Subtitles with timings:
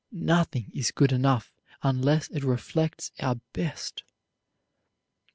[0.11, 1.51] Nothing is good enough
[1.83, 4.01] unless it reflects our best.